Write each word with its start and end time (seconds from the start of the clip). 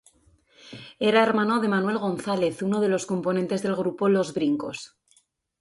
Era 1.09 1.21
hermano 1.27 1.55
de 1.59 1.67
Manuel 1.73 1.97
González, 1.99 2.63
uno 2.67 2.79
de 2.81 2.89
los 2.89 3.05
componentes 3.05 3.61
del 3.61 3.75
grupo 3.75 4.09
Los 4.09 4.33
Brincos. 4.33 4.95